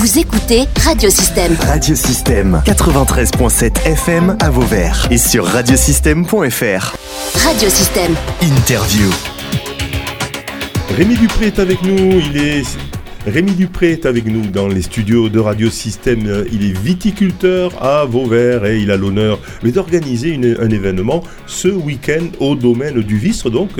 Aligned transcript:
Vous 0.00 0.18
écoutez 0.18 0.66
Radiosystème. 0.82 1.54
Radiosystème 1.60 2.62
93.7 2.64 3.84
FM 3.84 4.34
à 4.40 4.48
Vauvert 4.48 5.06
et 5.10 5.18
sur 5.18 5.44
radiosystème.fr. 5.44 6.96
Radiosystème. 7.44 8.14
Interview. 8.40 9.10
Rémi 10.96 11.18
Dupré 11.18 11.48
est 11.48 11.58
avec 11.58 11.82
nous, 11.82 12.18
il 12.18 12.34
est 12.38 12.89
Rémi 13.26 13.52
Dupré 13.52 13.92
est 13.92 14.06
avec 14.06 14.24
nous 14.24 14.46
dans 14.46 14.66
les 14.66 14.80
studios 14.80 15.28
de 15.28 15.38
Radio 15.38 15.68
Système. 15.68 16.46
Il 16.52 16.64
est 16.64 16.78
viticulteur 16.78 17.70
à 17.82 18.06
Vauvert 18.06 18.64
et 18.64 18.80
il 18.80 18.90
a 18.90 18.96
l'honneur 18.96 19.38
d'organiser 19.62 20.40
un 20.58 20.70
événement 20.70 21.22
ce 21.46 21.68
week-end 21.68 22.24
au 22.40 22.54
domaine 22.54 23.02
du 23.02 23.18
Vistre, 23.18 23.50
donc 23.50 23.72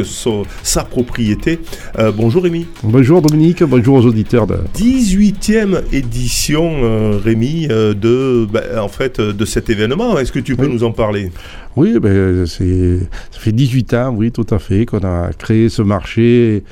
sa 0.62 0.84
propriété. 0.84 1.58
Euh, 1.98 2.12
bonjour 2.14 2.42
Rémi. 2.42 2.66
Bonjour 2.82 3.22
Dominique, 3.22 3.62
bonjour 3.62 3.96
aux 3.96 4.04
auditeurs. 4.04 4.46
De... 4.46 4.56
18e 4.76 5.84
édition, 5.90 6.84
euh, 6.84 7.16
Rémi, 7.16 7.66
euh, 7.70 7.94
de, 7.94 8.46
ben, 8.52 8.78
en 8.78 8.88
fait, 8.88 9.22
de 9.22 9.44
cet 9.46 9.70
événement. 9.70 10.18
Est-ce 10.18 10.32
que 10.32 10.38
tu 10.38 10.54
peux 10.54 10.66
nous 10.66 10.84
en 10.84 10.92
parler? 10.92 11.32
Oui, 11.76 11.98
ben, 11.98 12.46
ça 12.46 12.62
fait 13.32 13.52
18 13.52 13.94
ans, 13.94 14.14
oui, 14.14 14.32
tout 14.32 14.46
à 14.50 14.58
fait, 14.58 14.84
qu'on 14.84 14.98
a 14.98 15.30
créé 15.32 15.70
ce 15.70 15.80
marché 15.80 16.62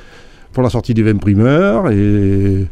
pour 0.59 0.65
la 0.65 0.69
sortie 0.69 0.93
des 0.93 1.03
vins 1.03 1.15
primeurs 1.15 1.89
et 1.89 2.65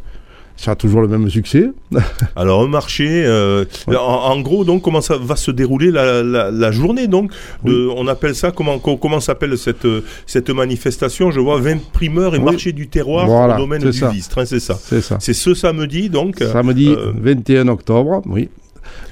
ça 0.57 0.71
a 0.71 0.75
toujours 0.75 0.99
le 0.99 1.07
même 1.07 1.29
succès. 1.29 1.69
Alors 2.35 2.61
un 2.61 2.67
marché, 2.67 3.23
euh, 3.25 3.63
en, 3.87 4.41
gros 4.41 4.65
donc 4.65 4.81
comment 4.81 4.99
ça 4.99 5.15
va 5.17 5.37
se 5.37 5.51
dérouler 5.51 5.89
la, 5.89 6.71
journée 6.71 7.07
donc 7.07 7.31
On 7.63 8.05
appelle 8.09 8.35
ça 8.35 8.51
comment 8.51 8.77
comment 8.79 9.21
s'appelle 9.21 9.57
cette 9.57 9.87
cette 10.25 10.49
manifestation? 10.49 11.31
Je 11.31 11.39
vois 11.39 11.61
vins 11.61 11.77
primeurs 11.93 12.35
et 12.35 12.39
marché 12.39 12.73
du 12.73 12.89
terroir 12.89 13.25
au 13.29 13.57
domaine 13.57 13.89
du 13.89 14.05
Vistre, 14.11 14.39
hein, 14.39 14.45
c'est 14.45 14.59
ça. 14.59 14.77
C'est 14.77 14.99
ça. 14.99 15.15
C'est 15.21 15.33
ce 15.33 15.53
samedi 15.53 16.09
donc. 16.09 16.39
Samedi 16.39 16.93
21 17.15 17.69
euh, 17.69 17.71
octobre, 17.71 18.21
oui 18.25 18.49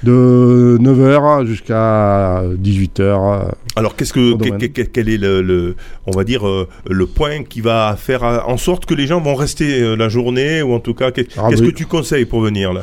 de 0.02 0.78
9h 0.80 1.46
jusqu'à 1.46 2.42
18h. 2.62 3.50
Alors, 3.76 3.96
qu'est-ce 3.96 4.12
que, 4.12 4.84
quel 4.84 5.08
est 5.08 5.18
le, 5.18 5.76
on 6.06 6.12
va 6.12 6.24
dire, 6.24 6.46
euh, 6.46 6.68
le 6.88 7.06
point 7.06 7.42
qui 7.42 7.60
va 7.60 7.96
faire 7.98 8.22
en 8.22 8.56
sorte 8.56 8.86
que 8.86 8.94
les 8.94 9.06
gens 9.06 9.20
vont 9.20 9.34
rester 9.34 9.82
euh, 9.82 9.96
la 9.96 10.08
journée, 10.08 10.62
ou 10.62 10.72
en 10.72 10.80
tout 10.80 10.94
cas, 10.94 11.08
ah 11.08 11.48
qu'est-ce 11.50 11.62
que 11.62 11.70
tu 11.70 11.86
conseilles 11.86 12.24
pour 12.24 12.40
venir 12.40 12.72
là? 12.72 12.82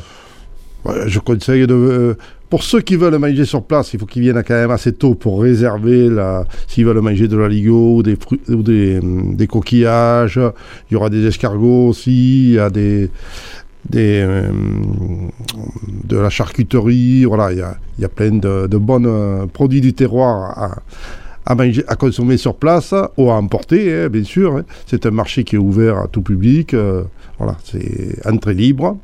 Je 1.07 1.19
conseille 1.19 1.65
de. 1.65 1.73
Euh, 1.73 2.17
pour 2.49 2.61
ceux 2.61 2.81
qui 2.81 2.97
veulent 2.97 3.17
manger 3.17 3.45
sur 3.45 3.63
place, 3.63 3.93
il 3.93 3.99
faut 3.99 4.05
qu'ils 4.05 4.21
viennent 4.21 4.43
quand 4.43 4.53
même 4.53 4.69
assez 4.69 4.93
tôt 4.93 5.15
pour 5.15 5.41
réserver 5.41 6.07
la, 6.07 6.45
s'ils 6.67 6.85
veulent 6.85 6.99
manger 6.99 7.27
de 7.27 7.35
la 7.35 7.47
ligo 7.47 7.95
ou 7.95 8.03
des, 8.03 8.15
ou 8.49 8.61
des, 8.61 8.99
des 9.01 9.47
coquillages. 9.47 10.39
Il 10.91 10.93
y 10.93 10.95
aura 10.95 11.09
des 11.09 11.25
escargots 11.25 11.87
aussi, 11.87 12.49
il 12.49 12.53
y 12.53 12.59
a 12.59 12.69
des, 12.69 13.09
euh, 13.95 14.49
de 16.03 16.17
la 16.17 16.29
charcuterie, 16.29 17.25
voilà, 17.25 17.51
il 17.51 17.59
y 17.59 17.61
a, 17.61 17.77
y 17.99 18.05
a, 18.05 18.09
plein 18.09 18.31
de, 18.31 18.67
de 18.67 18.77
bons 18.77 19.03
euh, 19.05 19.45
produits 19.45 19.81
du 19.81 19.93
terroir 19.93 20.81
à 21.45 21.95
consommer 21.97 22.37
sur 22.37 22.55
place 22.55 22.95
ou 23.17 23.29
à 23.29 23.35
emporter, 23.35 23.93
hein, 23.93 24.09
bien 24.09 24.23
sûr. 24.23 24.57
Hein. 24.57 24.63
C'est 24.87 25.05
un 25.05 25.11
marché 25.11 25.43
qui 25.43 25.55
est 25.55 25.59
ouvert 25.59 25.97
à 25.97 26.07
tout 26.07 26.21
public, 26.21 26.73
euh, 26.73 27.03
voilà, 27.37 27.57
c'est 27.63 28.25
entrée 28.25 28.53
libre. 28.53 28.97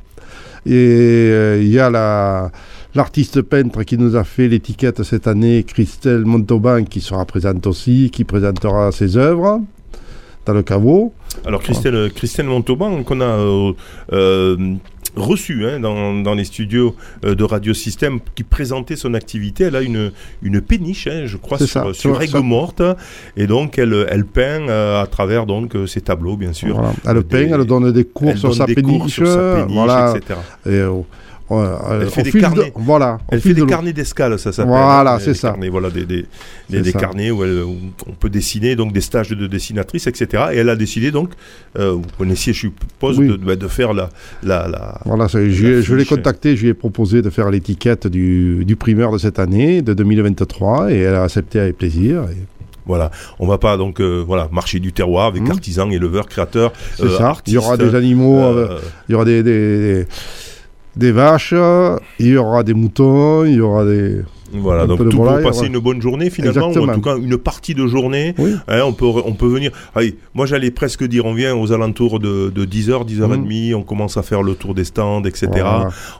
Et 0.66 1.58
il 1.60 1.68
y 1.68 1.78
a 1.78 1.88
la, 1.88 2.50
l'artiste 2.94 3.40
peintre 3.42 3.82
qui 3.82 3.96
nous 3.96 4.16
a 4.16 4.24
fait 4.24 4.48
l'étiquette 4.48 5.02
cette 5.02 5.26
année, 5.26 5.64
Christelle 5.64 6.24
Montauban, 6.24 6.84
qui 6.84 7.00
sera 7.00 7.24
présente 7.24 7.66
aussi, 7.66 8.10
qui 8.10 8.24
présentera 8.24 8.92
ses 8.92 9.16
œuvres 9.16 9.62
dans 10.50 10.56
le 10.56 10.62
caveau. 10.62 11.12
Alors 11.46 11.62
Christelle, 11.62 12.10
Christelle 12.14 12.46
Montauban, 12.46 13.02
qu'on 13.02 13.20
a 13.20 13.24
euh, 13.24 13.72
euh, 14.12 14.74
reçu 15.16 15.64
hein, 15.64 15.80
dans, 15.80 16.34
les 16.34 16.44
studios 16.44 16.96
euh, 17.24 17.34
de 17.34 17.44
Radio 17.44 17.72
Système, 17.72 18.20
qui 18.34 18.42
présentait 18.42 18.96
son 18.96 19.14
activité. 19.14 19.64
Elle 19.64 19.76
a 19.76 19.82
une, 19.82 20.12
une 20.42 20.60
péniche, 20.60 21.06
hein, 21.06 21.22
je 21.26 21.36
crois, 21.36 21.58
sur, 21.58 21.94
sur 21.94 22.20
Aigues 22.20 22.42
Morte. 22.42 22.82
Et 23.36 23.46
donc, 23.46 23.78
elle, 23.78 24.06
elle 24.10 24.24
peint 24.24 24.68
à 24.68 25.06
travers 25.06 25.46
donc, 25.46 25.76
ses 25.86 26.00
tableaux, 26.00 26.36
bien 26.36 26.52
sûr. 26.52 26.82
Elle 27.06 27.22
peint, 27.22 27.48
elle 27.52 27.64
donne 27.64 27.92
des 27.92 28.04
cours, 28.04 28.36
sur, 28.36 28.54
sa 28.54 28.66
péniche, 28.66 29.20
voilà. 29.20 30.14
etc. 30.16 30.40
Et, 30.66 30.82
elle 31.50 32.10
fait 32.10 32.22
des 32.22 32.40
carnets. 32.40 32.72
voilà. 32.76 33.18
Elle 33.28 33.40
fait 33.40 33.54
des 33.54 33.66
carnets 33.66 33.92
d'escale, 33.92 34.38
ça 34.38 34.52
s'appelle. 34.52 34.72
Voilà, 34.72 35.18
c'est 35.18 35.34
ça. 35.34 35.50
Carnets, 35.50 35.68
voilà, 35.68 35.90
des, 35.90 36.04
des, 36.06 36.26
des, 36.68 36.92
carnets 36.92 37.30
où, 37.30 37.42
on 37.42 38.12
peut 38.12 38.30
dessiner, 38.30 38.76
donc 38.76 38.92
des 38.92 39.00
stages 39.00 39.30
de 39.30 39.46
dessinatrice, 39.46 40.06
etc. 40.06 40.44
Et 40.52 40.58
elle 40.58 40.68
a 40.68 40.76
décidé 40.76 41.10
donc, 41.10 41.30
euh, 41.78 41.92
vous 41.92 42.02
connaissiez, 42.18 42.52
je 42.52 42.60
suppose, 42.60 43.18
de, 43.18 43.36
bah, 43.36 43.56
de, 43.56 43.68
faire 43.68 43.92
la, 43.92 44.10
la, 44.42 44.68
la 44.68 45.00
Voilà, 45.04 45.26
je, 45.26 45.48
je 45.82 45.94
l'ai 45.94 46.04
contacté, 46.04 46.56
je 46.56 46.62
lui 46.62 46.68
ai 46.70 46.74
proposé 46.74 47.22
de 47.22 47.30
faire 47.30 47.50
l'étiquette 47.50 48.06
du, 48.06 48.64
du 48.64 48.76
primeur 48.76 49.12
de 49.12 49.18
cette 49.18 49.38
année, 49.38 49.82
de 49.82 49.92
2023, 49.94 50.92
et 50.92 50.98
elle 50.98 51.14
a 51.14 51.24
accepté 51.24 51.58
avec 51.58 51.78
plaisir. 51.78 52.24
Voilà, 52.86 53.10
on 53.38 53.46
va 53.46 53.58
pas 53.58 53.76
donc 53.76 54.00
euh, 54.00 54.24
voilà 54.26 54.48
marcher 54.50 54.80
du 54.80 54.92
terroir 54.92 55.26
avec 55.26 55.42
mmh. 55.42 55.50
artisans, 55.50 55.92
éleveurs, 55.92 56.26
créateurs, 56.26 56.72
euh, 57.00 57.20
artistes. 57.20 57.48
Il 57.48 57.54
y 57.54 57.58
aura 57.58 57.76
des 57.76 57.94
animaux, 57.94 58.52
il 59.08 59.12
y 59.12 59.14
aura 59.14 59.24
des 59.24 59.42
des 59.42 60.06
vaches, 61.08 61.54
il 62.18 62.26
y 62.26 62.36
aura 62.36 62.62
des 62.62 62.74
moutons, 62.74 63.44
il 63.44 63.54
y 63.54 63.60
aura 63.60 63.84
des... 63.84 64.22
Voilà, 64.52 64.86
donc 64.86 64.98
tout 64.98 65.16
pour 65.16 65.26
passer 65.42 65.66
une 65.66 65.78
bonne 65.78 66.00
journée 66.00 66.30
finalement, 66.30 66.70
ou 66.70 66.88
en 66.88 66.94
tout 66.94 67.00
cas 67.00 67.16
une 67.16 67.36
partie 67.36 67.74
de 67.74 67.86
journée. 67.86 68.34
Hein, 68.68 68.80
on, 68.84 68.92
peut, 68.92 69.06
on 69.06 69.32
peut 69.32 69.46
venir. 69.46 69.70
Allez, 69.94 70.16
moi 70.34 70.46
j'allais 70.46 70.70
presque 70.70 71.04
dire, 71.04 71.26
on 71.26 71.34
vient 71.34 71.54
aux 71.56 71.72
alentours 71.72 72.18
de, 72.20 72.50
10h, 72.50 73.06
10h30, 73.06 73.74
on 73.74 73.82
commence 73.82 74.16
à 74.16 74.22
faire 74.22 74.42
le 74.42 74.54
tour 74.54 74.74
des 74.74 74.84
stands, 74.84 75.22
etc. 75.24 75.48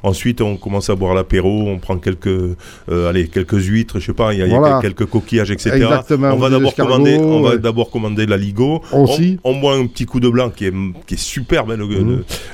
Ensuite, 0.02 0.40
on 0.40 0.56
commence 0.56 0.90
à 0.90 0.94
boire 0.94 1.14
l'apéro, 1.14 1.68
on 1.68 1.78
prend 1.78 1.98
quelques, 1.98 2.26
euh, 2.28 3.08
allez, 3.08 3.28
quelques 3.28 3.62
huîtres, 3.64 4.00
je 4.00 4.06
sais 4.06 4.12
pas, 4.12 4.32
il 4.34 4.40
y 4.40 4.42
a, 4.42 4.80
quelques 4.80 5.06
coquillages, 5.06 5.50
etc. 5.50 5.70
Exactement, 5.76 6.32
on 6.32 6.36
va 6.36 6.50
d'abord 6.50 6.74
commander, 6.74 7.16
on 7.18 7.42
va 7.42 7.56
d'abord 7.56 7.90
commander 7.90 8.26
la 8.26 8.36
Ligo. 8.36 8.82
Aussi. 8.92 9.38
On, 9.44 9.60
boit 9.60 9.74
un 9.74 9.86
petit 9.86 10.06
coup 10.06 10.20
de 10.20 10.28
blanc 10.28 10.50
qui 10.50 10.66
est, 10.66 10.72
qui 11.06 11.14
est 11.14 11.20
superbe, 11.20 11.70
hein, 11.72 11.76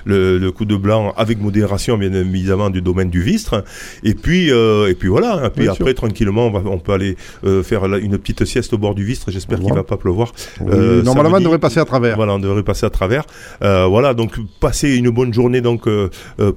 le, 0.05 0.39
le, 0.39 0.53
coup 0.53 0.65
de 0.65 0.77
blanc 0.77 1.13
avec 1.17 1.41
modération, 1.41 1.97
bien 1.99 2.13
évidemment, 2.13 2.71
du 2.71 2.81
domaine 2.81 3.11
du 3.11 3.23
Vistre. 3.23 3.65
Et 4.03 4.15
puis, 4.15 4.51
euh, 4.51 4.89
et 4.89 4.95
puis 4.95 5.09
voilà. 5.09 5.51
Puis 5.51 5.66
après, 5.69 5.95
tranquillement, 5.95 6.47
on, 6.47 6.79
peut 6.79 6.93
aller 6.93 7.17
euh, 7.45 7.63
faire 7.63 7.85
une 7.85 8.19
petite 8.19 8.45
sieste 8.45 8.73
au 8.73 8.79
bord 8.79 8.95
du 8.95 9.05
Vistre. 9.05 9.31
J'espère 9.31 9.59
qu'il 9.59 9.69
ne 9.69 9.75
va 9.75 9.85
pas 9.85 9.97
pleuvoir. 9.97 10.33
Euh, 10.69 11.03
normalement, 11.03 11.37
on 11.39 11.41
devrait 11.41 11.59
passer 11.59 11.81
à 11.81 11.85
travers. 11.85 12.17
Voilà, 12.17 12.35
on 12.35 12.39
devrait 12.39 12.63
passer 12.63 12.87
à 12.87 12.91
travers. 12.91 13.25
Euh, 13.63 13.87
voilà, 13.87 14.15
donc 14.15 14.35
passer 14.61 14.95
une 14.95 15.11
bonne 15.11 15.33
journée 15.33 15.61
donc 15.61 15.89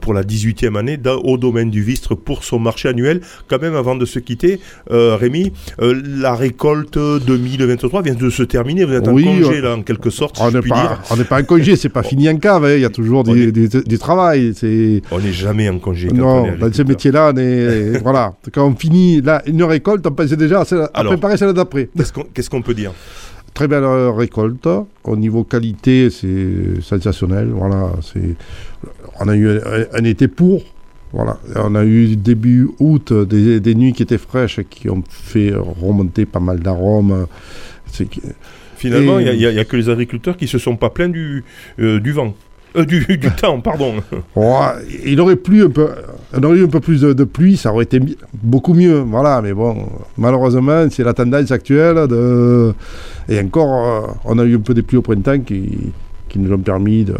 pour 0.01 0.13
la 0.13 0.23
18e 0.23 0.77
année 0.77 0.97
au 1.23 1.37
domaine 1.37 1.69
du 1.69 1.81
Vistre 1.83 2.15
pour 2.15 2.43
son 2.43 2.59
marché 2.59 2.89
annuel. 2.89 3.21
Quand 3.47 3.61
même, 3.61 3.75
avant 3.75 3.95
de 3.95 4.05
se 4.05 4.19
quitter, 4.19 4.59
Rémi, 4.89 5.51
la 5.79 6.35
récolte 6.35 6.97
2023 6.97 8.01
vient 8.01 8.15
de 8.15 8.29
se 8.29 8.43
terminer. 8.43 8.85
Vous 8.85 8.93
êtes 8.93 9.07
en 9.07 9.15
congé, 9.15 9.61
là, 9.61 9.75
en 9.75 9.81
quelque 9.81 10.09
sorte. 10.09 10.39
on 10.41 10.51
n'est 10.51 10.61
pas, 10.61 10.99
pas, 11.29 11.39
en 11.39 11.43
congé, 11.43 11.75
c'est 11.75 11.89
pas 11.89 12.03
fini 12.09 12.29
en 12.29 12.37
cave. 12.37 12.65
Hein. 12.65 12.75
Il 12.75 12.81
y 12.81 12.85
a 12.85 12.89
toujours 12.89 13.23
du, 13.23 13.97
travail. 13.99 14.53
On 15.11 15.19
n'est 15.19 15.33
jamais 15.33 15.69
en 15.69 15.79
congé. 15.79 16.09
non, 16.09 16.47
dans 16.57 16.71
ce 16.71 16.81
métier-là, 16.81 17.33
voilà. 18.03 18.33
Quand 18.53 18.67
on 18.67 18.75
finit 18.75 18.98
une 19.45 19.63
récolte, 19.63 20.05
on 20.05 20.11
pensait 20.11 20.37
déjà 20.37 20.63
à, 20.93 21.03
préparer 21.03 21.37
celle 21.37 21.53
d'après. 21.53 21.89
Qu'est-ce 22.33 22.49
qu'on 22.49 22.61
peut 22.61 22.73
dire? 22.73 22.93
Très 23.53 23.67
belle 23.67 23.85
récolte. 23.85 24.67
Au 25.03 25.15
niveau 25.15 25.43
qualité, 25.43 26.09
c'est 26.09 26.81
sensationnel. 26.81 27.49
Voilà, 27.49 27.91
on 29.19 29.27
a 29.27 29.35
eu 29.35 29.59
un, 29.93 30.03
été 30.03 30.27
pour. 30.27 30.63
Voilà. 31.11 31.39
On 31.55 31.75
a 31.75 31.83
eu 31.83 32.15
début 32.15 32.69
août 32.79 33.11
des, 33.11 33.75
nuits 33.75 33.93
qui 33.93 34.03
étaient 34.03 34.19
fraîches 34.19 34.61
qui 34.69 34.89
ont 34.89 35.03
fait 35.09 35.51
remonter 35.55 36.25
pas 36.25 36.39
mal 36.39 36.59
d'arômes. 36.59 37.27
Finalement, 38.79 39.19
il 39.19 39.37
n'y 39.37 39.45
a, 39.45 39.65
que 39.65 39.75
les 39.75 39.89
agriculteurs 39.89 40.37
qui 40.37 40.47
se 40.47 40.57
sont 40.57 40.77
pas 40.77 40.89
plaints 40.89 41.09
du, 41.09 41.43
euh, 41.79 41.99
du 41.99 42.13
vent. 42.13 42.33
Euh, 42.75 42.85
du, 42.85 43.19
temps, 43.41 43.59
pardon. 43.61 43.95
il 45.05 45.19
aurait 45.19 45.35
plu 45.35 45.63
un 45.63 45.69
peu, 45.69 45.89
on 46.33 46.43
aurait 46.43 46.57
eu 46.57 46.65
un 46.65 46.69
peu 46.69 46.79
plus 46.79 47.01
de, 47.01 47.23
pluie, 47.23 47.57
ça 47.57 47.73
aurait 47.73 47.83
été 47.85 47.99
beaucoup 48.33 48.73
mieux. 48.73 48.99
Voilà, 48.99 49.41
mais 49.41 49.53
bon, 49.53 49.87
malheureusement, 50.17 50.87
c'est 50.91 51.03
la 51.03 51.13
tendance 51.13 51.51
actuelle. 51.51 52.07
De... 52.07 52.73
Et 53.27 53.39
encore, 53.39 53.87
euh, 53.87 54.07
on 54.25 54.37
a 54.39 54.43
eu 54.43 54.55
un 54.55 54.61
peu 54.61 54.73
des 54.73 54.83
pluies 54.83 54.97
au 54.97 55.01
printemps 55.01 55.39
qui, 55.39 55.91
qui 56.29 56.39
nous 56.39 56.53
ont 56.53 56.59
permis 56.59 57.03
de, 57.03 57.15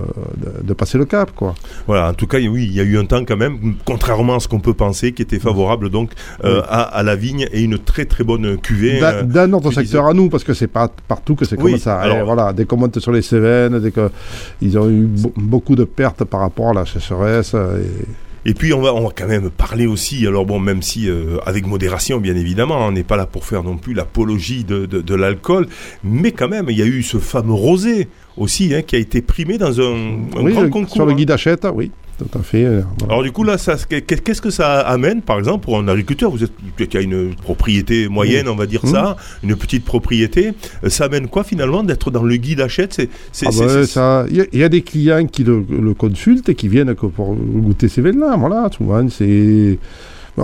de, 0.64 0.74
passer 0.74 0.98
le 0.98 1.06
cap. 1.06 1.32
Quoi. 1.36 1.56
Voilà, 1.88 2.10
en 2.10 2.14
tout 2.14 2.28
cas, 2.28 2.38
oui, 2.38 2.66
il 2.66 2.74
y 2.74 2.80
a 2.80 2.84
eu 2.84 2.98
un 2.98 3.06
temps 3.06 3.26
quand 3.26 3.38
même, 3.38 3.76
contrairement 3.86 4.36
à 4.36 4.40
ce 4.40 4.48
qu'on 4.48 4.60
peut 4.60 4.74
penser, 4.74 5.12
qui 5.12 5.22
était 5.22 5.40
favorable 5.40 5.90
donc 5.90 6.12
euh, 6.44 6.62
à, 6.70 6.82
à, 6.84 7.04
la 7.04 7.16
vigne 7.16 7.48
et 7.52 7.62
une 7.62 7.80
très 7.80 8.06
très 8.06 8.24
bonne 8.24 8.58
cuvée. 8.58 9.04
Euh, 9.04 9.24
dans, 9.24 9.50
notre 9.50 9.72
secteur 9.72 10.06
à 10.06 10.14
nous, 10.14 10.30
parce 10.30 10.44
que 10.44 10.54
c'est 10.54 10.68
pas 10.68 10.90
partout 11.08 11.36
que 11.36 11.46
c'est 11.46 11.58
comme 11.58 11.78
ça. 11.78 12.00
Alors, 12.00 12.26
voilà, 12.26 12.54
dès 12.54 12.66
qu'on 12.66 12.78
monte 12.78 13.00
sur 13.00 13.12
les 13.12 13.22
Cévennes, 13.22 13.80
dès 13.80 13.92
qu'ils 13.92 14.78
ont 14.78 14.90
eu 14.90 15.10
beaucoup 15.36 15.76
de 15.76 15.84
pertes 15.84 16.24
par 16.24 16.42
rapport 16.42 16.70
à 16.70 16.74
la 16.74 16.86
sécheresse. 16.86 17.54
Et, 17.54 18.06
et 18.46 18.54
puis 18.54 18.74
on 18.74 18.82
va, 18.82 18.94
on 18.94 19.06
va 19.06 19.10
quand 19.14 19.28
même 19.28 19.50
parler 19.50 19.86
aussi, 19.86 20.26
alors 20.26 20.46
bon, 20.46 20.60
même 20.60 20.82
si 20.82 21.10
euh, 21.10 21.38
avec 21.46 21.68
modération 21.68 22.20
bien 22.20 22.36
évidemment, 22.36 22.88
on 22.88 22.92
n'est 22.92 23.04
pas 23.04 23.18
là 23.18 23.26
pour 23.26 23.46
faire 23.46 23.64
non 23.64 23.78
plus 23.78 23.94
l'apologie 23.94 24.64
de, 24.64 24.86
de, 24.86 25.16
l'alcool, 25.16 25.68
mais 26.04 26.32
quand 26.32 26.48
même, 26.48 26.68
il 26.70 26.78
y 26.78 26.82
a 26.82 26.86
eu 26.86 27.04
ce 27.04 27.18
fameux 27.18 27.54
rosé 27.54 28.08
aussi 28.40 28.74
hein, 28.74 28.82
qui 28.82 28.96
a 28.96 29.00
été 29.00 29.22
primé 29.22 29.58
dans 29.58 29.80
un, 29.80 29.94
un 30.38 30.50
grand 30.50 30.70
concours. 30.70 30.96
Sur 30.96 31.06
le 31.06 31.12
hein. 31.12 31.16
guide 31.16 31.32
Hachette, 31.32 31.68
oui. 31.74 31.92
tout 32.18 32.38
à 32.38 32.42
fait. 32.42 32.66
Alors 33.04 33.22
du 33.22 33.32
coup 33.32 33.44
là, 33.44 33.58
qu'est-ce 33.58 34.42
que 34.42 34.50
ça 34.50 34.80
amène, 34.80 35.22
par 35.22 35.38
exemple, 35.38 35.66
pour 35.66 35.78
un 35.78 35.88
agriculteur? 35.88 36.32
Vous 36.32 36.44
êtes, 36.44 36.52
qui 36.90 36.98
a 36.98 37.02
une 37.02 37.36
propriété 37.36 38.08
moyenne, 38.08 38.48
on 38.48 38.56
va 38.56 38.66
dire 38.66 38.86
ça, 38.86 39.18
une 39.44 39.56
petite 39.56 39.86
propriété. 39.86 40.54
Ça 40.88 41.06
amène 41.06 41.28
quoi 41.28 41.44
finalement 41.44 41.84
d'être 41.84 42.12
dans 42.12 42.24
le 42.24 42.36
guide 42.38 42.62
achète 42.62 43.02
ah 43.46 43.50
bah, 43.96 44.26
Il 44.32 44.48
y, 44.60 44.64
a 44.64 44.70
des 44.70 44.82
clients 44.82 45.26
qui 45.26 45.44
le, 45.44 45.94
consultent 45.94 46.50
et 46.50 46.56
qui 46.56 46.68
viennent 46.68 46.96
pour 46.96 47.36
goûter 47.36 47.90
ces 47.90 48.02
vins-là. 48.02 48.36
Voilà, 48.38 48.70
souvent 48.76 49.08
c'est. 49.10 49.78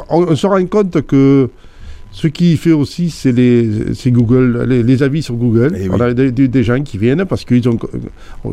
On, 0.09 0.35
se 0.35 0.45
rend 0.45 0.65
compte 0.65 1.01
que 1.03 1.49
ce 2.15 2.27
qui 2.27 2.55
fait 2.55 2.71
aussi, 2.71 3.09
c'est 3.09 3.33
les, 3.33 3.67
Google, 4.07 4.63
les, 4.69 5.03
avis 5.03 5.21
sur 5.21 5.35
Google. 5.35 5.75
Eh 5.77 5.89
on 5.89 5.99
a 5.99 6.13
des, 6.13 6.63
gens 6.63 6.81
qui 6.81 6.97
viennent 6.97 7.25
parce 7.25 7.43
qu'ils 7.43 7.67
ont, 7.67 7.77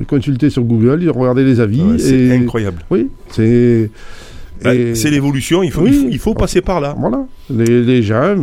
consulté 0.08 0.50
sur 0.50 0.64
Google, 0.64 0.98
ils 1.00 1.10
ont 1.10 1.12
regardé 1.12 1.44
les 1.44 1.60
avis. 1.60 1.80
c'est 1.98 2.32
incroyable. 2.32 2.82
Oui, 2.90 3.08
c'est. 3.30 3.88
Bah, 4.64 4.72
c'est 4.94 5.10
l'évolution, 5.10 5.62
il 5.62 5.70
faut, 5.70 5.86
il 5.86 6.18
faut, 6.18 6.34
passer 6.34 6.60
par 6.60 6.80
là. 6.80 6.96
Voilà. 6.98 7.24
Les, 7.50 8.02
gens, 8.02 8.34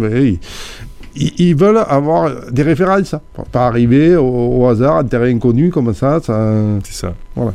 ils, 1.18 1.56
veulent 1.56 1.84
avoir 1.86 2.50
des 2.50 2.64
références. 2.64 3.14
Pas 3.52 3.68
arriver 3.68 4.16
au, 4.16 4.66
hasard, 4.68 4.96
en 4.96 5.04
terrain 5.04 5.26
inconnu 5.26 5.70
comme 5.70 5.94
ça. 5.94 6.22
ça 6.24 6.54
c'est 6.86 6.94
ça. 6.94 7.14
Voilà. 7.36 7.52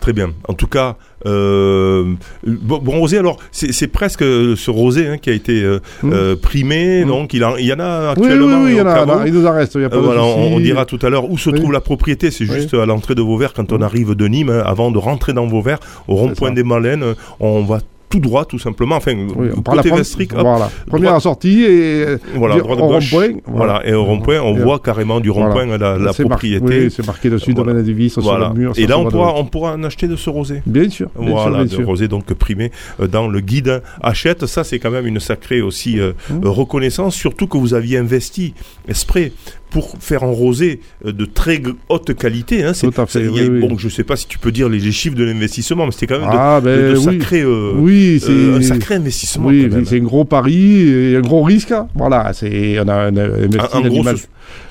Très 0.00 0.12
bien. 0.12 0.30
En 0.46 0.54
tout 0.54 0.68
cas, 0.68 0.96
euh, 1.26 2.14
bon, 2.44 3.00
rosé, 3.00 3.18
alors 3.18 3.38
c'est 3.50 3.88
presque 3.88 4.22
ce 4.22 4.70
rosé 4.70 5.08
hein, 5.08 5.18
qui 5.18 5.30
a 5.30 5.32
été 5.32 5.62
euh, 5.62 5.80
mmh. 6.02 6.12
euh, 6.12 6.36
primé, 6.36 7.04
mmh. 7.04 7.08
donc 7.08 7.34
il, 7.34 7.44
il, 7.58 7.66
y 7.66 7.72
en 7.72 7.80
a 7.80 8.10
actuellement. 8.10 8.60
Oui, 8.60 8.66
oui, 8.66 8.72
il 8.72 8.76
y 8.76 8.80
en 8.80 8.86
a, 8.86 9.26
il 9.26 9.34
nous 9.34 9.46
en 9.46 9.52
reste. 9.52 9.76
on, 9.76 10.60
dira 10.60 10.84
tout 10.84 10.98
à 11.02 11.10
l'heure 11.10 11.28
où 11.28 11.36
se 11.36 11.50
trouve 11.50 11.72
la 11.72 11.80
propriété, 11.80 12.30
c'est 12.30 12.44
juste 12.44 12.74
à 12.74 12.86
l'entrée 12.86 13.14
de 13.14 13.22
Vauvert 13.22 13.52
quand 13.52 13.72
on 13.72 13.82
arrive 13.82 14.14
de 14.14 14.28
Nîmes, 14.28 14.50
hein, 14.50 14.62
avant 14.64 14.90
de 14.90 14.98
rentrer 14.98 15.32
dans 15.32 15.46
Vauvert, 15.46 15.78
au 16.06 16.14
rond-point 16.14 16.52
des 16.52 16.64
Malènes, 16.64 17.14
on 17.40 17.64
va 17.64 17.80
tout 18.08 18.20
droit, 18.20 18.44
tout 18.44 18.58
simplement. 18.58 18.96
Enfin, 18.96 19.12
oui, 19.36 19.50
on 19.56 19.62
côté 19.62 19.90
Vestric, 19.90 20.32
voilà. 20.32 20.70
Première 20.86 21.20
sortie 21.20 21.64
et 21.64 22.04
voilà, 22.34 22.58
droit 22.58 22.76
de 22.76 22.80
au 22.80 22.86
rond-point. 22.86 23.28
Voilà. 23.46 23.86
et 23.86 23.92
au 23.92 24.04
rond-point, 24.04 24.40
on 24.40 24.54
voit 24.54 24.78
carrément 24.78 25.20
du 25.20 25.30
rond-point 25.30 25.66
la, 25.78 25.98
la 25.98 26.12
propriété. 26.12 26.84
oui, 26.84 26.90
c'est 26.90 27.06
marqué 27.06 27.30
dessus 27.30 27.54
dans 27.54 27.64
la 27.64 27.74
devise 27.74 28.12
sur 28.14 28.38
le 28.38 28.54
mur. 28.54 28.72
Et 28.76 28.86
là, 28.86 28.98
on 28.98 29.06
pourra, 29.06 29.34
on 29.34 29.44
pourra 29.44 29.74
en 29.74 29.84
acheter 29.84 30.08
de 30.08 30.16
ce 30.16 30.30
rosé. 30.30 30.62
Bien 30.66 30.88
sûr. 30.88 31.08
voilà, 31.14 31.64
de 31.64 31.84
rosé 31.84 32.08
donc 32.08 32.32
primé 32.34 32.70
euh, 33.00 33.06
dans 33.06 33.28
le 33.28 33.40
guide 33.40 33.82
Achète. 34.02 34.46
Ça, 34.46 34.64
c'est 34.64 34.78
quand 34.78 34.90
même 34.90 35.06
une 35.06 35.20
sacrée 35.20 35.60
aussi 35.60 36.00
euh, 36.00 36.12
mmh. 36.30 36.46
reconnaissance, 36.46 37.14
surtout 37.14 37.46
que 37.46 37.58
vous 37.58 37.74
aviez 37.74 37.98
investi 37.98 38.54
esprit 38.88 39.32
pour 39.70 39.96
faire 40.00 40.22
un 40.24 40.30
rosé 40.30 40.80
euh, 41.04 41.12
de 41.12 41.24
très 41.24 41.62
haute 41.88 42.14
qualité. 42.14 42.64
Hein, 42.64 42.72
Tout 42.72 42.92
à 43.00 43.06
fait, 43.06 43.28
bon, 43.28 43.76
je 43.78 43.86
ne 43.86 43.90
sais 43.90 44.04
pas 44.04 44.16
si 44.16 44.26
tu 44.26 44.38
peux 44.38 44.52
dire 44.52 44.68
les, 44.68 44.80
chiffres 44.92 45.16
de 45.16 45.24
l'investissement, 45.24 45.86
mais 45.86 45.92
c'était 45.92 46.06
quand 46.06 46.20
même 46.20 46.30
de, 46.30 46.36
ah, 46.36 46.60
ben 46.62 46.96
sacré, 46.96 47.42
euh, 47.42 47.74
euh, 47.76 48.58
un 48.58 48.62
sacré 48.62 48.96
investissement. 48.96 49.48
Oui, 49.48 49.70
c'est 49.84 49.96
un 49.96 50.04
gros 50.04 50.24
pari 50.24 50.88
et 50.88 51.16
un 51.16 51.20
gros 51.20 51.42
risque. 51.42 51.72
Hein. 51.72 51.88
Voilà, 51.94 52.32
c'est, 52.32 52.78
on 52.80 52.88
a, 52.88 53.08
investi 53.08 54.26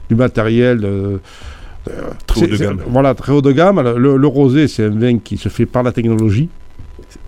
du, 0.10 0.16
matériel. 0.16 0.86
très 2.26 2.44
haut 2.44 2.48
de 2.48 2.58
gamme. 2.58 2.82
Voilà, 2.88 3.14
très 3.14 3.32
haut 3.32 3.42
de 3.42 3.52
gamme. 3.52 3.82
Le, 3.98 4.28
rosé, 4.28 4.68
c'est 4.68 4.86
un 4.86 4.90
vin 4.90 5.20
qui 5.20 5.38
se 5.38 5.50
fait 5.50 5.66
par 5.66 5.84
la 5.84 5.92
technologie. 5.92 6.50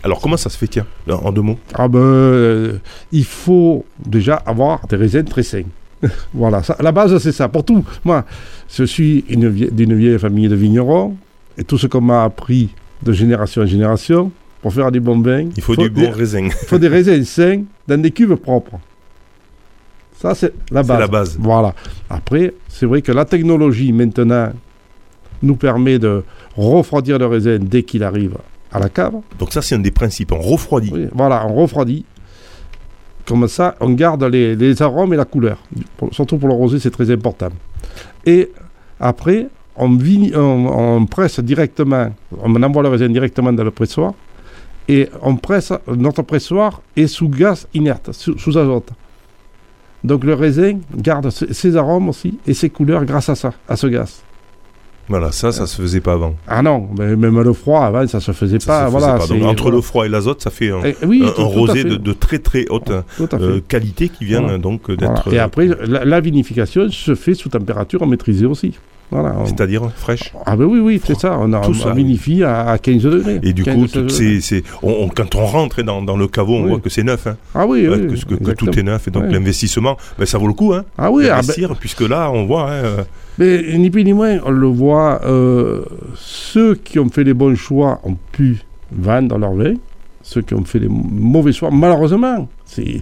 Alors 0.04 0.20
comment 0.20 0.38
ça 0.38 0.50
se 0.50 0.58
fait, 0.58 0.68
tiens, 0.68 0.86
en 1.10 1.32
deux 1.32 1.42
mots? 1.42 1.60
Ah 1.74 1.88
ben, 1.88 2.80
il 3.12 3.24
faut 3.24 3.86
déjà 4.06 4.36
avoir 4.36 4.86
des 4.88 4.96
raisins 4.96 5.24
très 5.24 5.44
sains. 5.44 5.64
voilà, 6.34 6.64
ça, 6.64 6.76
la 6.80 6.92
base 6.92 7.18
c'est 7.18 7.32
ça. 7.32 7.48
Pour 7.48 7.64
tout, 7.64 7.84
moi, 8.04 8.26
je 8.70 8.84
suis 8.84 9.24
d'une 9.28 9.96
vieille 9.96 10.20
famille 10.20 10.48
de 10.48 10.56
vignerons 10.56 11.16
et 11.58 11.64
tout 11.64 11.78
ce 11.78 11.88
qu'on 11.88 12.02
m'a 12.02 12.24
appris 12.24 12.70
de 13.04 13.12
génération 13.12 13.62
en 13.62 13.66
génération, 13.66 14.32
pour 14.62 14.74
faire 14.74 14.92
du 14.92 15.00
bon 15.00 15.20
vin, 15.22 15.50
il 15.56 15.62
faut, 15.62 15.76
du 15.76 15.90
bon 15.90 16.12
raisin. 16.12 16.46
Il 16.46 16.52
faut 16.68 16.78
des 16.78 16.88
raisins 16.88 17.24
sains 17.24 17.64
dans 17.88 18.02
des 18.02 18.12
cuves 18.12 18.36
propres. 18.36 18.80
Ça, 20.18 20.36
c'est 20.36 20.54
la 20.70 20.84
base. 20.84 21.00
la 21.00 21.08
base. 21.08 21.38
Voilà. 21.40 21.74
Après, 22.10 22.54
c'est 22.68 22.86
vrai 22.86 23.02
que 23.02 23.12
la 23.12 23.24
technologie, 23.24 23.94
maintenant, 23.94 24.52
nous 25.42 25.56
permet 25.56 25.98
de 25.98 26.24
refroidir 26.58 27.18
le 27.18 27.26
raisin 27.26 27.58
dès 27.60 27.84
qu'il 27.84 28.04
arrive 28.04 28.36
à 28.72 28.80
la 28.80 28.90
cave. 28.90 29.16
Donc 29.38 29.54
ça, 29.54 29.62
c'est 29.62 29.76
un 29.76 29.80
des 29.80 29.92
principes. 29.92 30.34
On 30.34 30.40
refroidit. 30.40 31.08
voilà, 31.14 31.48
on 31.48 31.56
refroidit. 31.56 32.06
Comme 33.30 33.48
ça, 33.48 33.76
on 33.80 33.92
garde 33.92 34.24
les, 34.24 34.82
arômes 34.82 35.14
et 35.14 35.18
la 35.18 35.26
couleur. 35.26 35.60
surtout 36.12 36.40
pour 36.40 36.50
le 36.50 36.56
rosé, 36.56 36.80
c'est 36.80 36.90
très 36.90 37.12
important. 37.12 37.50
Et 38.26 38.52
après, 39.00 39.48
on, 39.76 41.06
presse 41.06 41.40
directement, 41.40 42.12
on 42.42 42.64
envoie 42.64 42.82
le 42.82 42.90
raisin 42.90 43.08
directement 43.08 43.54
dans 43.54 43.64
le 43.64 43.70
pressoir. 43.70 44.14
Et 44.88 45.08
on 45.22 45.36
presse, 45.36 45.72
notre 45.96 46.24
pressoir 46.24 46.82
est 46.96 47.06
sous 47.06 47.30
gaz 47.30 47.68
inerte, 47.76 48.12
sous, 48.14 48.58
azote. 48.58 48.90
Donc 50.04 50.24
le 50.24 50.34
raisin 50.34 50.80
garde 50.96 51.30
ses 51.30 51.78
arômes 51.78 52.10
aussi 52.10 52.40
et 52.48 52.56
ses 52.56 52.72
couleurs 52.72 53.06
grâce 53.06 53.30
à 53.30 53.36
ça, 53.36 53.54
à 53.68 53.76
ce 53.76 53.86
gaz. 53.86 54.24
Voilà, 55.10 55.32
ça, 55.32 55.52
ça 55.52 55.66
se 55.66 55.82
faisait 55.82 56.02
pas 56.02 56.14
avant. 56.14 56.36
Ah 56.48 56.62
non, 56.62 56.88
mais 56.98 57.16
même 57.16 57.42
le 57.42 57.54
froid 57.54 57.82
avant, 57.82 58.08
ça 58.08 58.20
se 58.20 58.32
faisait 58.32 58.60
pas. 58.60 58.88
voilà, 58.90 59.18
entre 59.44 59.72
le 59.72 59.82
froid 59.82 60.06
et 60.06 60.10
l'azote, 60.10 60.42
ça 60.42 60.52
fait 60.52 60.70
un, 60.70 60.82
eh 60.84 60.96
rosé 61.38 61.84
de, 61.84 62.14
très 62.14 62.40
très 62.40 62.68
haute 62.70 62.92
euh, 63.34 63.60
qualité 63.68 64.10
qui 64.10 64.26
vient 64.26 64.60
donc 64.60 64.92
d'être. 64.92 65.34
Et 65.34 65.40
après, 65.40 65.68
la, 65.88 66.20
vinification 66.20 66.90
se 66.90 67.16
fait 67.16 67.34
sous 67.34 67.50
température 67.50 68.06
maîtrisée 68.06 68.46
aussi. 68.46 68.78
Voilà, 69.12 69.36
C'est-à-dire 69.46 69.90
fraîche 69.96 70.34
Ah 70.46 70.56
ben 70.56 70.66
oui, 70.66 70.80
oui, 70.80 71.02
c'est 71.04 71.20
ça. 71.20 71.38
On, 71.40 71.52
a, 71.54 71.62
on 71.68 71.94
vinifie 71.94 72.44
à, 72.44 72.78
15 72.78 73.04
degrés. 73.04 73.40
Et 73.42 73.54
du 73.54 73.64
coup, 73.64 73.88
c'est, 73.88 74.64
quand 75.16 75.36
on 75.36 75.46
rentre 75.46 75.82
dans, 75.82 76.02
dans 76.02 76.18
le 76.18 76.28
caveau, 76.28 76.56
on 76.56 76.68
voit 76.68 76.80
que 76.80 76.90
c'est 76.90 77.04
neuf. 77.04 77.26
Hein. 77.26 77.38
Ah 77.56 77.66
oui, 77.66 77.88
oui 77.88 78.08
que, 78.08 78.52
tout 78.52 78.78
est 78.78 78.84
neuf. 78.84 79.08
Et 79.08 79.12
donc 79.12 79.32
l'investissement, 79.32 79.98
ben, 80.18 80.26
ça 80.26 80.38
vaut 80.38 80.48
le 80.48 80.54
coup. 80.54 80.74
Hein, 80.74 80.86
ah 80.98 81.12
oui, 81.12 81.28
ah 81.30 81.42
ben 81.42 81.76
puisque 81.80 82.02
là, 82.02 82.32
on 82.32 82.46
voit... 82.46 82.72
Hein, 82.72 83.06
mais 83.40 83.78
ni 83.78 83.90
plus 83.90 84.04
ni 84.04 84.12
moins, 84.12 84.38
on 84.46 84.52
le 84.52 84.68
voit, 84.68 85.22
euh, 85.24 85.82
ceux 86.16 86.76
qui 86.76 87.00
ont 87.00 87.10
fait 87.10 87.24
les 87.24 87.34
bons 87.34 87.56
choix 87.56 88.02
ont 88.04 88.18
pu 88.34 88.62
vendre 88.92 89.38
leur 89.38 89.54
vin. 89.54 89.76
Ceux 90.22 90.42
qui 90.42 90.54
ont 90.54 90.66
fait 90.66 90.80
les 90.80 90.90
mauvais 90.90 91.54
choix, 91.54 91.72
malheureusement, 91.72 92.50
c'est 92.66 93.02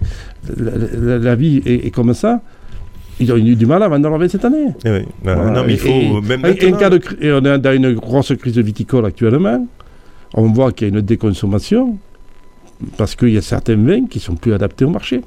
la, 0.56 1.34
vie 1.34 1.60
est, 1.66 1.90
comme 1.90 2.14
ça. 2.14 2.40
Ils 3.20 3.32
ont 3.32 3.36
eu 3.36 3.56
du 3.56 3.66
mal 3.66 3.82
à 3.82 3.88
vendre 3.88 4.08
leur 4.08 4.18
vin 4.18 4.28
cette 4.28 4.44
année. 4.44 4.66
Eh 4.84 4.90
oui. 4.90 5.04
Non, 5.24 5.64
mais 5.66 5.74
il 5.74 5.78
faut 5.78 5.88
et, 5.88 6.20
même 6.20 6.42
cas 6.76 6.90
de, 6.90 7.00
et 7.20 7.32
on 7.32 7.44
est 7.44 7.58
dans 7.58 7.72
une 7.72 7.94
grosse 7.94 8.32
crise 8.36 8.58
viticole 8.58 9.06
actuellement. 9.06 9.66
On 10.34 10.52
voit 10.52 10.72
qu'il 10.72 10.88
y 10.88 10.90
a 10.90 10.94
une 10.94 11.00
déconsommation 11.00 11.98
parce 12.96 13.16
qu'il 13.16 13.30
y 13.30 13.38
a 13.38 13.42
certains 13.42 13.76
vins 13.76 14.06
qui 14.06 14.20
sont 14.20 14.36
plus 14.36 14.52
adaptés 14.52 14.84
au 14.84 14.90
marché. 14.90 15.22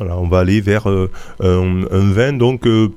Alors 0.00 0.20
on 0.22 0.28
va 0.28 0.40
aller 0.40 0.60
vers 0.60 0.90
euh, 0.90 1.10
un, 1.40 2.12
vin 2.12 2.32
donc 2.32 2.66
euh, 2.66 2.88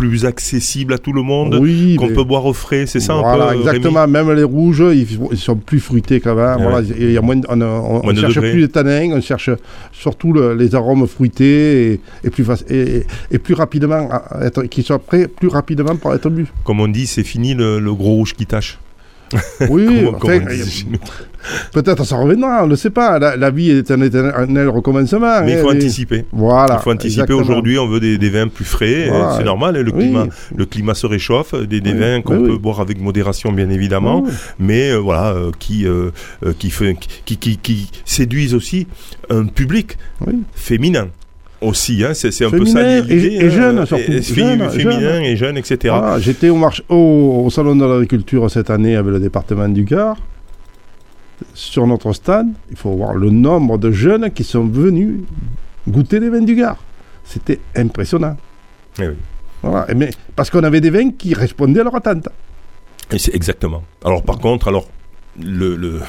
plus 0.00 0.24
accessible 0.24 0.94
à 0.94 0.98
tout 0.98 1.12
le 1.12 1.20
monde, 1.20 1.58
oui, 1.60 1.96
qu'on 1.96 2.08
peut 2.08 2.24
boire 2.24 2.46
au 2.46 2.54
frais, 2.54 2.86
c'est 2.86 3.00
ça 3.00 3.16
voilà, 3.16 3.48
un 3.48 3.52
peu 3.52 3.58
exactement. 3.58 4.08
Même 4.08 4.32
les 4.32 4.44
rouges, 4.44 4.82
ils, 4.94 5.36
sont 5.36 5.56
plus 5.56 5.78
fruités 5.78 6.20
quand 6.20 6.34
même. 6.34 6.56
Voilà, 6.62 6.80
il 6.80 7.12
y 7.12 7.18
a 7.18 7.20
moins, 7.20 7.38
on, 7.50 7.60
on, 8.02 8.14
cherche 8.14 8.40
plus 8.40 8.62
de 8.62 8.66
tanins, 8.66 9.10
on 9.12 9.20
cherche 9.20 9.50
surtout 9.92 10.32
les 10.32 10.74
arômes 10.74 11.06
fruités 11.06 12.00
et, 12.24 12.30
plus, 12.30 12.46
et, 12.70 13.04
et, 13.30 13.38
plus 13.38 13.52
rapidement, 13.52 14.08
être, 14.40 14.62
qui 14.64 14.82
soient 14.82 15.00
prêts 15.00 15.28
plus 15.28 15.48
rapidement 15.48 15.94
pour 15.96 16.14
être 16.14 16.30
bu. 16.30 16.46
Comme 16.64 16.80
on 16.80 16.88
dit, 16.88 17.06
c'est 17.06 17.22
fini 17.22 17.52
le, 17.52 17.78
le 17.78 17.92
gros 17.92 18.14
rouge 18.14 18.32
qui 18.32 18.46
tâche. 18.46 18.78
Oui, 19.68 19.86
peut-être 21.72 22.04
ça 22.04 22.16
reviendra, 22.16 22.64
on 22.64 22.66
ne 22.66 22.76
sait 22.76 22.90
pas. 22.90 23.18
La, 23.18 23.50
vie 23.50 23.70
est 23.70 23.90
un 23.90 24.00
éternel 24.00 24.68
recommencement. 24.68 25.42
Mais 25.44 25.52
il 25.52 25.58
faut 25.58 25.70
anticiper. 25.70 26.24
Voilà. 26.32 26.78
Il 26.80 26.82
faut 26.82 26.92
anticiper. 26.92 27.32
Aujourd'hui, 27.32 27.78
on 27.78 27.88
veut 27.88 28.00
des, 28.00 28.30
vins 28.30 28.48
plus 28.48 28.64
frais. 28.64 29.10
C'est 29.36 29.44
normal, 29.44 29.76
hein, 29.76 29.82
le, 29.82 29.92
climat, 29.92 30.26
le 30.54 30.66
climat 30.66 30.94
se 30.94 31.06
réchauffe. 31.06 31.54
Des, 31.54 31.80
vins 31.80 32.22
qu'on 32.22 32.42
peut 32.42 32.58
boire 32.58 32.80
avec 32.80 33.00
modération, 33.00 33.52
bien 33.52 33.70
évidemment. 33.70 34.24
Mais 34.58 34.90
euh, 34.90 34.98
voilà, 34.98 35.32
euh, 35.32 35.50
qui, 35.58 35.86
euh, 35.86 36.10
qui, 36.58 36.70
fait, 36.70 36.96
qui, 37.24 37.36
qui, 37.36 37.56
qui 37.56 37.90
séduisent 38.04 38.54
aussi 38.54 38.86
un 39.28 39.46
public 39.46 39.96
féminin 40.54 41.08
aussi, 41.60 42.04
hein, 42.04 42.12
c'est 42.14 42.44
un 42.44 42.50
peu 42.50 42.64
ça 42.64 43.00
l'idée. 43.00 43.14
Et, 43.14 43.44
et, 43.44 43.50
jeune, 43.50 43.84
surtout. 43.84 44.02
Et, 44.10 44.22
jeune, 44.22 44.70
féminin 44.70 45.20
et 45.20 45.36
jeune, 45.36 45.58
etc. 45.58 45.94
J'étais 46.18 46.48
au, 46.48 46.58
au, 46.88 47.42
au, 47.44 47.50
Salon 47.50 47.76
de 47.76 47.84
l'Agriculture 47.84 48.50
cette 48.50 48.70
année 48.70 48.96
avec 48.96 49.12
le 49.12 49.20
département 49.20 49.68
du 49.68 49.84
Gard. 49.84 50.16
Sur 51.54 51.86
notre 51.86 52.12
stade, 52.12 52.48
il 52.70 52.76
faut 52.76 52.90
voir 52.90 53.14
le 53.14 53.30
nombre 53.30 53.78
de 53.78 53.90
jeunes 53.90 54.30
qui 54.30 54.44
sont 54.44 54.66
venus 54.66 55.20
goûter 55.88 56.20
les 56.20 56.28
vins 56.28 56.42
du 56.42 56.54
Gard. 56.54 56.78
C'était 57.24 57.60
impressionnant. 57.76 58.36
Eh 58.98 59.08
oui. 59.08 59.14
Voilà. 59.62 59.86
Mais, 59.94 60.10
parce 60.36 60.50
qu'on 60.50 60.64
avait 60.64 60.80
des 60.80 60.90
vins 60.90 61.10
qui 61.10 61.34
répondaient 61.34 61.80
à 61.80 61.84
leur 61.84 61.94
attente. 61.94 62.28
Et 63.12 63.18
c'est 63.18 63.34
exactement. 63.34 63.82
Alors 64.04 64.22
par 64.22 64.38
contre, 64.38 64.68
alors 64.68 64.88
le, 65.40 65.76
le 65.76 66.00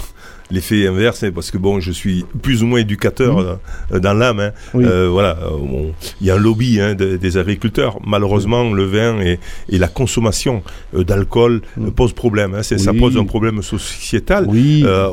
l'effet 0.52 0.88
inverse, 0.88 1.24
hein, 1.24 1.32
parce 1.34 1.52
que 1.52 1.58
bon, 1.58 1.80
je 1.80 1.92
suis 1.92 2.26
plus 2.42 2.64
ou 2.64 2.68
moins 2.68 2.80
éducateur 2.80 3.38
mmh. 3.38 3.58
euh, 3.94 4.00
dans 4.00 4.14
l'âme. 4.14 4.40
Hein. 4.40 4.52
Euh, 4.76 5.10
voilà, 5.10 5.38
il 6.20 6.28
y 6.28 6.32
a 6.32 6.36
un 6.36 6.40
lobby 6.40 6.80
hein, 6.80 6.94
des 6.96 7.38
agriculteurs. 7.38 8.00
Malheureusement, 8.06 8.72
le 8.72 8.86
vin 8.86 9.20
et, 9.22 9.40
et 9.70 9.78
la 9.78 9.88
consommation 9.88 10.64
d'alcool 10.94 11.62
mmh. 11.78 11.92
pose 11.92 12.14
problème. 12.14 12.56
Hein. 12.56 12.64
Ça 12.64 12.94
pose 12.94 13.18
un 13.18 13.26
problème 13.26 13.62
sociétal. 13.62 14.48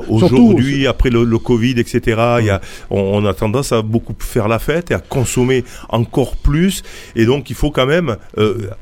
Aujourd'hui, 0.09 0.87
après 0.87 1.11
le, 1.11 1.39
Covid, 1.39 1.79
etc., 1.79 2.01
y 2.43 2.51
a, 2.51 2.61
on, 2.91 3.25
a 3.25 3.33
tendance 3.33 3.71
à 3.73 3.83
beaucoup 3.83 4.15
faire 4.19 4.49
la 4.49 4.59
fête 4.59 4.91
et 4.91 4.95
à 4.95 4.99
consommer 4.99 5.65
encore 5.89 6.37
plus. 6.37 6.83
Et 7.15 7.25
donc, 7.27 7.49
il 7.51 7.57
faut 7.57 7.71
quand 7.71 7.87
même 7.87 8.17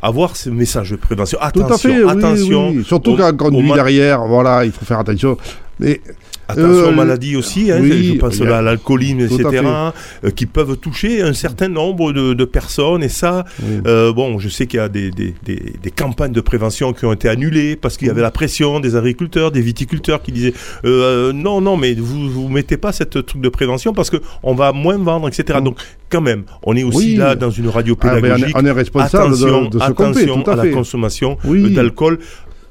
avoir 0.02 0.36
ce 0.36 0.50
message 0.50 0.90
de 0.90 0.96
prévention. 0.96 1.38
Attention, 1.40 2.08
attention. 2.08 2.74
Surtout 2.84 3.16
quand 3.16 3.32
on 3.32 3.36
conduit 3.36 3.72
derrière, 3.72 4.24
voilà, 4.26 4.64
il 4.64 4.72
faut 4.72 4.84
faire 4.84 5.00
attention. 5.00 5.36
Mais 5.78 6.00
Attention 6.48 6.84
aux 6.84 6.92
euh, 6.92 6.94
maladies 6.94 7.34
aussi, 7.34 7.72
hein, 7.72 7.80
je 7.82 8.18
pense 8.18 8.40
à 8.40 8.62
l'alcoolisme, 8.62 9.20
etc., 9.20 9.64
euh, 10.24 10.30
qui 10.30 10.46
peuvent 10.46 10.76
toucher 10.76 11.22
un 11.22 11.32
certain 11.32 11.68
nombre 11.68 12.12
de, 12.12 12.44
personnes. 12.44 13.02
Et 13.02 13.08
ça, 13.08 13.44
euh, 13.86 14.12
bon, 14.12 14.38
je 14.38 14.48
sais 14.48 14.66
qu'il 14.66 14.78
y 14.78 14.82
a 14.82 14.88
des, 14.88 15.10
des, 15.10 15.34
des, 15.44 15.90
campagnes 15.90 16.32
de 16.32 16.40
prévention 16.40 16.92
qui 16.92 17.04
ont 17.04 17.12
été 17.12 17.28
annulées 17.28 17.74
parce 17.74 17.96
qu'il 17.96 18.06
y 18.06 18.10
avait 18.10 18.22
la 18.22 18.30
pression 18.30 18.78
des 18.78 18.94
agriculteurs, 18.94 19.50
des 19.50 19.60
viticulteurs 19.60 20.22
qui 20.22 20.30
disaient 20.30 20.54
non, 20.84 21.60
non, 21.60 21.76
mais 21.76 21.94
vous 21.94 22.30
vous 22.30 22.48
mettez 22.48 22.76
pas 22.76 22.92
cette 22.92 23.26
truc 23.26 23.42
de 23.42 23.48
prévention 23.48 23.92
parce 23.92 24.10
que 24.10 24.18
on 24.42 24.54
va 24.54 24.72
moins 24.72 24.98
vendre, 24.98 25.26
etc. 25.28 25.58
Donc 25.62 25.78
quand 26.08 26.20
même, 26.20 26.44
on 26.62 26.76
est 26.76 26.84
aussi 26.84 27.16
là 27.16 27.34
dans 27.34 27.50
une 27.50 27.68
radio 27.68 27.96
ah, 28.00 28.14
pédagogique. 28.14 28.56
on 28.56 28.64
est 28.64 28.70
responsable 28.70 29.34
attention, 29.34 29.64
de, 29.64 29.78
de 29.78 29.82
attention 29.82 30.42
à, 30.42 30.56
la 30.56 30.68
consommation 30.68 31.38
d'alcool 31.44 32.20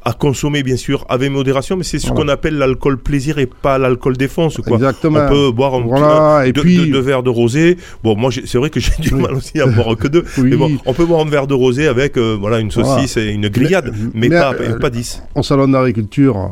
à 0.05 0.13
consommer 0.13 0.61
bien 0.61 0.77
sûr 0.77 1.03
avec 1.09 1.31
modération, 1.31 1.75
mais 1.75 1.83
c'est 1.83 1.97
ce 1.97 2.11
qu'on 2.11 2.27
appelle 2.27 2.57
l'alcool 2.57 2.99
plaisir 2.99 3.39
et 3.39 3.47
pas 3.47 3.79
l'alcool 3.79 4.15
défense. 4.15 4.57
Quoi. 4.57 4.77
Exactement. 4.77 5.25
On 5.25 5.29
peut 5.29 5.51
boire 5.51 5.73
un 5.73 5.81
petit, 5.81 6.49
et 6.49 6.53
puis... 6.53 6.91
deux, 6.91 6.99
verres 6.99 7.23
de 7.23 7.31
rosé. 7.31 7.77
Bon, 8.03 8.15
moi 8.15 8.29
c'est 8.31 8.57
vrai 8.59 8.69
que 8.69 8.79
j'ai 8.79 8.91
du 8.99 9.15
mal 9.15 9.33
aussi 9.33 9.59
à 9.59 9.65
boire 9.65 9.97
que 9.97 10.07
deux. 10.07 10.23
Mais 10.37 10.55
bon, 10.55 10.77
on 10.85 10.93
peut 10.93 11.05
boire 11.05 11.21
un 11.21 11.29
verre 11.29 11.47
de 11.47 11.55
rosé 11.55 11.87
avec 11.87 12.17
euh, 12.17 12.37
voilà 12.39 12.59
une 12.59 12.69
saucisse 12.69 13.17
et 13.17 13.29
une 13.29 13.49
grillade, 13.49 13.93
mais, 14.13 14.29
pas, 14.29 14.53
euh, 14.53 14.77
pas 14.77 14.91
dix. 14.91 15.23
En 15.33 15.41
salon 15.41 15.67
d'agriculture, 15.67 16.51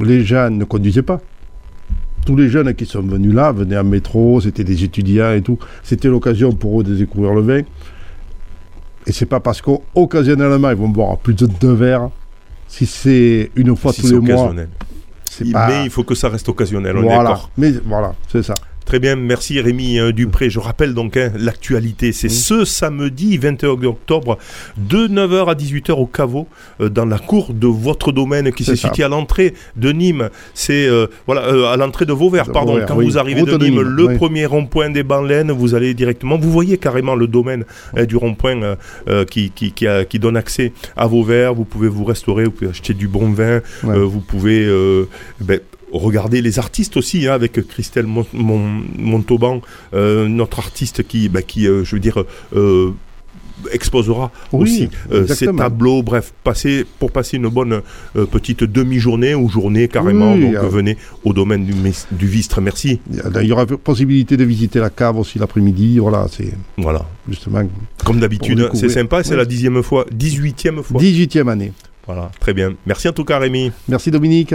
les 0.00 0.24
jeunes 0.24 0.58
ne 0.58 0.64
conduisaient 0.64 1.02
pas 1.02 1.20
tous 2.26 2.36
les 2.36 2.50
jeunes 2.50 2.74
qui 2.74 2.84
sont 2.84 3.00
venus 3.00 3.32
là 3.32 3.50
venaient 3.50 3.78
en 3.78 3.84
métro, 3.84 4.42
c'était 4.42 4.62
des 4.62 4.84
étudiants 4.84 5.32
et 5.32 5.40
tout. 5.40 5.58
C'était 5.82 6.08
l'occasion 6.08 6.52
pour 6.52 6.80
eux 6.80 6.84
de 6.84 6.94
découvrir 6.94 7.32
le 7.32 7.40
vin. 7.40 7.62
Et 9.06 9.12
c'est 9.12 9.26
pas 9.26 9.40
parce 9.40 9.62
qu'occasionnellement 9.62 10.70
ils 10.70 10.76
vont 10.76 10.88
boire 10.88 11.16
plus 11.16 11.34
de 11.34 11.46
deux 11.46 11.72
verres 11.72 12.10
si 12.70 12.86
c'est 12.86 13.50
une 13.56 13.76
fois 13.76 13.92
tous 13.92 14.10
les 14.10 14.20
mois. 14.20 14.54
Mais 15.42 15.84
il 15.84 15.90
faut 15.90 16.04
que 16.04 16.14
ça 16.14 16.28
reste 16.28 16.48
occasionnel, 16.48 16.96
on 16.96 17.02
voilà. 17.02 17.40
Mais 17.58 17.72
voilà, 17.84 18.14
c'est 18.30 18.42
ça. 18.42 18.54
Très 18.90 18.98
bien, 18.98 19.14
merci 19.14 19.60
Rémi 19.60 20.00
euh, 20.00 20.10
Dupré. 20.10 20.50
Je 20.50 20.58
rappelle 20.58 20.94
donc 20.94 21.16
hein, 21.16 21.30
l'actualité. 21.38 22.10
C'est 22.10 22.28
ce 22.28 22.64
samedi 22.64 23.38
21 23.38 23.84
octobre 23.84 24.36
de 24.76 25.06
9h 25.06 25.48
à 25.48 25.54
18h 25.54 25.92
au 25.92 26.06
caveau 26.06 26.48
euh, 26.80 26.88
dans 26.88 27.04
la 27.04 27.20
cour 27.20 27.54
de 27.54 27.68
votre 27.68 28.10
domaine 28.10 28.50
qui 28.50 28.64
se 28.64 28.74
situe 28.74 29.04
à 29.04 29.08
l'entrée 29.08 29.54
de 29.76 29.92
Nîmes. 29.92 30.30
C'est 30.54 30.88
euh, 30.88 31.06
voilà 31.28 31.70
à 31.70 31.76
l'entrée 31.76 32.04
de 32.04 32.12
Vauvert, 32.12 32.50
pardon. 32.50 32.80
Quand 32.84 32.96
vous 32.96 33.16
arrivez 33.16 33.42
de 33.42 33.56
Nîmes, 33.56 33.80
le 33.80 34.16
premier 34.16 34.44
rond-point 34.44 34.90
des 34.90 35.04
Banlaines, 35.04 35.52
vous 35.52 35.76
allez 35.76 35.94
directement. 35.94 36.36
Vous 36.36 36.50
voyez 36.50 36.76
carrément 36.76 37.14
le 37.14 37.28
domaine 37.28 37.66
du 38.08 38.16
rond-point 38.16 38.74
qui, 39.30 39.52
qui, 39.52 39.72
qui, 39.72 40.18
donne 40.18 40.36
accès 40.36 40.72
à 40.96 41.06
Vauvert. 41.06 41.54
Vous 41.54 41.64
pouvez 41.64 41.86
vous 41.86 42.04
restaurer, 42.04 42.42
vous 42.46 42.50
pouvez 42.50 42.70
acheter 42.70 42.94
du 42.94 43.06
bon 43.06 43.30
vin, 43.30 43.60
vous 43.84 44.20
pouvez 44.20 44.68
ben, 45.40 45.60
regardez 45.92 46.42
les 46.42 46.58
artistes 46.58 46.96
aussi, 46.96 47.26
hein, 47.26 47.32
avec 47.32 47.66
Christelle 47.66 48.06
Montauban, 48.06 49.60
euh, 49.94 50.28
notre 50.28 50.58
artiste 50.58 51.06
qui, 51.06 51.28
bah, 51.28 51.42
qui 51.42 51.66
euh, 51.66 51.84
je 51.84 51.96
veux 51.96 52.00
dire, 52.00 52.24
euh, 52.54 52.90
exposera 53.72 54.30
aussi 54.52 54.88
ses 55.28 55.46
tableaux, 55.54 56.02
bref, 56.02 56.32
passer, 56.44 56.86
pour 56.98 57.12
passer 57.12 57.36
une 57.36 57.48
bonne 57.48 57.82
petite 58.14 58.64
demi-journée 58.64 59.34
ou 59.34 59.50
journée 59.50 59.86
carrément, 59.86 60.34
donc 60.34 60.54
venez 60.54 60.96
au 61.24 61.34
domaine 61.34 61.66
du, 61.66 61.74
du 62.12 62.26
Vistre, 62.26 62.62
merci. 62.62 63.00
Il 63.10 63.46
y 63.46 63.52
aura 63.52 63.66
possibilité 63.66 64.38
de 64.38 64.44
visiter 64.44 64.78
la 64.78 64.88
cave 64.88 65.18
aussi 65.18 65.38
l'après-midi, 65.38 65.98
voilà, 65.98 66.26
c'est... 66.30 66.54
Voilà. 66.78 67.04
Justement. 67.28 67.62
Comme 68.02 68.18
d'habitude, 68.18 68.70
c'est 68.72 68.88
sympa, 68.88 69.22
c'est 69.22 69.36
la 69.36 69.44
dixième 69.44 69.82
fois, 69.82 70.06
dix-huitième 70.10 70.82
fois. 70.82 70.98
Dix-huitième 70.98 71.48
année. 71.48 71.72
Voilà, 72.06 72.30
très 72.40 72.54
bien. 72.54 72.72
Merci 72.86 73.08
en 73.08 73.12
tout 73.12 73.24
cas 73.24 73.38
Rémi. 73.38 73.72
Merci 73.88 74.10
Dominique. 74.10 74.54